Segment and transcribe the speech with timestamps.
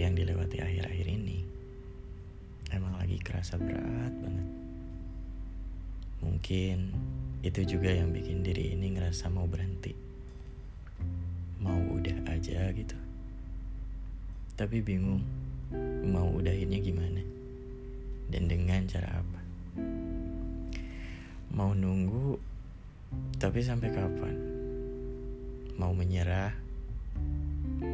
[0.00, 1.44] yang dilewati akhir-akhir ini
[2.70, 4.48] emang lagi kerasa berat banget.
[6.20, 6.78] Mungkin
[7.42, 9.92] itu juga yang bikin diri ini ngerasa mau berhenti.
[11.60, 12.96] Mau udah aja gitu.
[14.54, 15.24] Tapi bingung
[16.06, 17.22] mau udahinnya gimana.
[18.30, 19.40] Dan dengan cara apa.
[21.50, 22.38] Mau nunggu
[23.42, 24.36] tapi sampai kapan?
[25.74, 26.54] Mau menyerah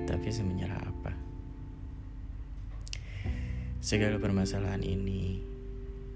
[0.04, 1.15] tapi semenyerah apa?
[3.86, 5.38] Segala permasalahan ini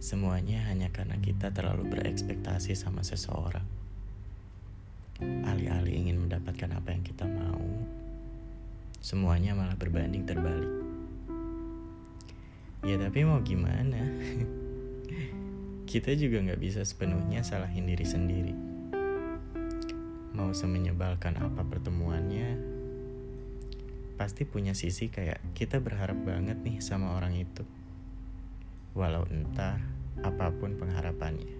[0.03, 3.63] semuanya hanya karena kita terlalu berekspektasi sama seseorang.
[5.23, 7.63] Alih-alih ingin mendapatkan apa yang kita mau,
[8.99, 10.67] semuanya malah berbanding terbalik.
[12.83, 14.03] Ya tapi mau gimana?
[15.95, 18.55] kita juga nggak bisa sepenuhnya salahin diri sendiri.
[20.35, 22.80] Mau semenyebalkan apa pertemuannya,
[24.21, 27.65] pasti punya sisi kayak kita berharap banget nih sama orang itu.
[28.93, 29.81] Walau entah
[30.21, 31.57] apa pun pengharapannya.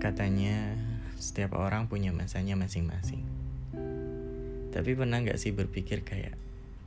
[0.00, 0.72] Katanya
[1.20, 3.20] setiap orang punya masanya masing-masing.
[4.72, 6.32] Tapi pernah gak sih berpikir kayak,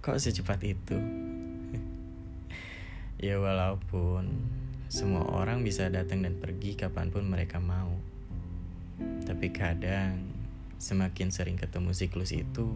[0.01, 0.97] kok secepat itu?
[3.29, 4.25] ya walaupun
[4.89, 7.93] semua orang bisa datang dan pergi kapan pun mereka mau.
[9.21, 10.30] Tapi kadang
[10.81, 12.73] semakin sering ketemu siklus itu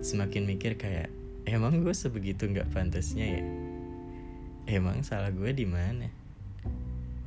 [0.00, 1.12] semakin mikir kayak
[1.44, 3.44] emang gue sebegitu nggak pantasnya ya?
[4.64, 6.08] Emang salah gue di mana?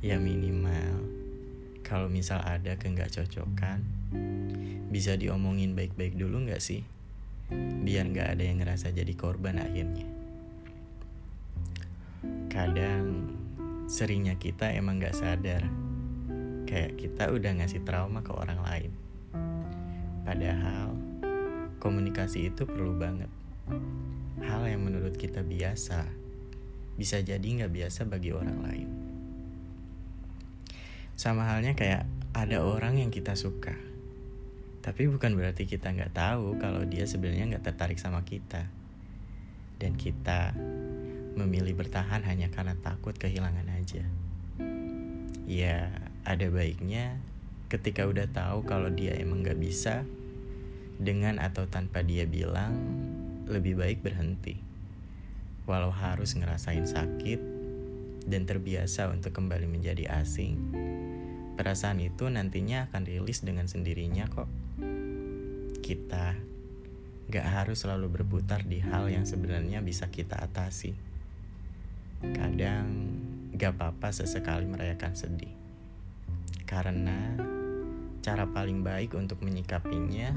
[0.02, 1.06] Ya minimal
[1.86, 3.86] kalau misal ada ke nggak cocokan
[4.90, 6.82] bisa diomongin baik-baik dulu nggak sih?
[7.86, 10.10] Biar nggak ada yang ngerasa jadi korban akhirnya.
[12.50, 13.30] Kadang
[13.86, 15.62] seringnya kita emang nggak sadar
[16.66, 19.07] kayak kita udah ngasih trauma ke orang lain
[20.28, 20.92] Padahal
[21.80, 23.32] komunikasi itu perlu banget.
[24.44, 26.04] Hal yang menurut kita biasa
[27.00, 28.88] bisa jadi nggak biasa bagi orang lain.
[31.16, 32.04] Sama halnya kayak
[32.36, 33.72] ada orang yang kita suka,
[34.84, 38.68] tapi bukan berarti kita nggak tahu kalau dia sebenarnya nggak tertarik sama kita,
[39.80, 40.52] dan kita
[41.40, 44.04] memilih bertahan hanya karena takut kehilangan aja.
[45.48, 45.88] Ya,
[46.28, 47.16] ada baiknya
[47.68, 50.04] ketika udah tahu kalau dia emang nggak bisa,
[50.98, 52.74] dengan atau tanpa dia bilang,
[53.46, 54.58] lebih baik berhenti.
[55.68, 57.40] Walau harus ngerasain sakit
[58.28, 60.56] dan terbiasa untuk kembali menjadi asing,
[61.56, 64.48] perasaan itu nantinya akan rilis dengan sendirinya kok.
[65.84, 66.36] Kita
[67.28, 70.96] gak harus selalu berputar di hal yang sebenarnya bisa kita atasi.
[72.20, 72.88] Kadang
[73.56, 75.52] gak apa-apa sesekali merayakan sedih.
[76.68, 77.32] Karena
[78.24, 80.34] cara paling baik untuk menyikapinya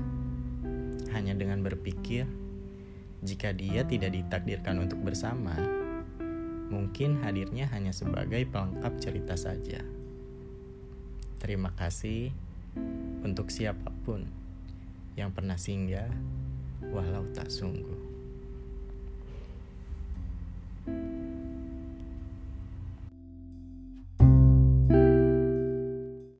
[1.11, 2.29] hanya dengan berpikir
[3.21, 5.53] jika dia tidak ditakdirkan untuk bersama,
[6.73, 9.85] mungkin hadirnya hanya sebagai pelengkap cerita saja.
[11.37, 12.33] Terima kasih
[13.21, 14.25] untuk siapa pun
[15.13, 16.09] yang pernah singgah,
[16.89, 18.10] walau tak sungguh.